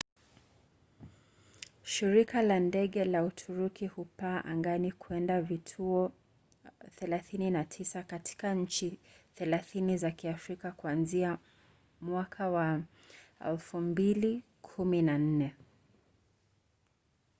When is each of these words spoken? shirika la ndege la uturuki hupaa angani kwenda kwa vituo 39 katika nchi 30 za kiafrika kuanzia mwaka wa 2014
shirika 1.83 2.41
la 2.41 2.59
ndege 2.59 3.05
la 3.05 3.23
uturuki 3.23 3.87
hupaa 3.87 4.43
angani 4.45 4.91
kwenda 4.91 5.33
kwa 5.33 5.41
vituo 5.41 6.11
39 7.01 8.03
katika 8.03 8.53
nchi 8.55 8.99
30 9.35 9.97
za 9.97 10.11
kiafrika 10.11 10.71
kuanzia 10.71 11.37
mwaka 12.01 12.49
wa 12.49 12.81
2014 13.45 15.49